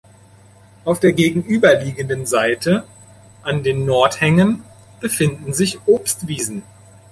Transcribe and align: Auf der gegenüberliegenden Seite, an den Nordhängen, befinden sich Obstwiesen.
Auf 0.83 0.99
der 0.99 1.13
gegenüberliegenden 1.13 2.25
Seite, 2.25 2.85
an 3.43 3.61
den 3.61 3.85
Nordhängen, 3.85 4.63
befinden 4.99 5.53
sich 5.53 5.77
Obstwiesen. 5.85 6.63